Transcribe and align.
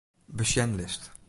Besjenlist. 0.39 1.11